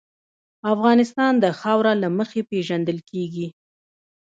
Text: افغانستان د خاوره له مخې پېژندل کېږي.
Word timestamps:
افغانستان 0.73 1.33
د 1.43 1.45
خاوره 1.59 1.93
له 2.03 2.09
مخې 2.17 2.41
پېژندل 2.49 2.97
کېږي. 3.09 3.47